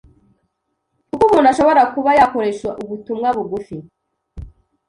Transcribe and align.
kuko 1.09 1.23
umuntu 1.25 1.47
ashobora 1.53 1.81
kuba 1.93 2.09
yakoresha 2.19 2.67
‘ubutumwa 2.83 3.27
bugufi 3.35 3.77